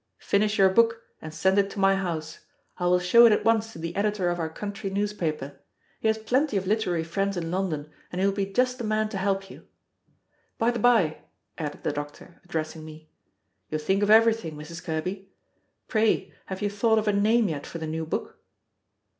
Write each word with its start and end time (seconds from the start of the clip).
"Finish 0.17 0.57
your 0.57 0.69
book 0.71 1.03
and 1.21 1.31
send 1.31 1.59
it 1.59 1.69
to 1.69 1.79
my 1.79 1.95
house; 1.95 2.39
I 2.79 2.87
will 2.87 2.97
show 2.97 3.27
it 3.27 3.31
at 3.31 3.45
once 3.45 3.71
to 3.71 3.77
the 3.77 3.95
editor 3.95 4.31
of 4.31 4.39
our 4.39 4.49
country 4.49 4.89
newspaper. 4.89 5.59
He 5.99 6.07
has 6.07 6.17
plenty 6.17 6.57
of 6.57 6.65
literary 6.65 7.03
friends 7.03 7.37
in 7.37 7.51
London, 7.51 7.87
and 8.11 8.19
he 8.19 8.25
will 8.25 8.33
be 8.33 8.47
just 8.47 8.79
the 8.79 8.83
man 8.83 9.09
to 9.09 9.19
help 9.19 9.51
you. 9.51 9.67
By 10.57 10.71
the 10.71 10.79
by," 10.79 11.19
added 11.59 11.83
the 11.83 11.91
doctor, 11.93 12.41
addressing 12.43 12.83
me, 12.83 13.11
"you 13.69 13.77
think 13.77 14.01
of 14.01 14.09
everything, 14.09 14.55
Mrs. 14.55 14.83
Kerby; 14.83 15.29
pray 15.87 16.33
have 16.47 16.63
you 16.63 16.69
thought 16.71 16.97
of 16.97 17.07
a 17.07 17.13
name 17.13 17.47
yet 17.47 17.67
for 17.67 17.77
the 17.77 17.85
new 17.85 18.03
book?" 18.07 18.39